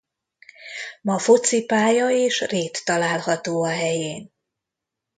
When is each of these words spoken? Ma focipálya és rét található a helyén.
Ma 1.01 1.17
focipálya 1.19 2.09
és 2.09 2.41
rét 2.41 2.85
található 2.85 3.63
a 3.63 3.69
helyén. 3.69 4.31